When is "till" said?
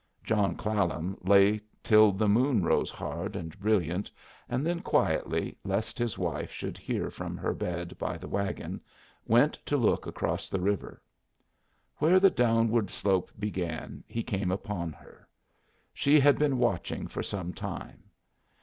1.83-2.11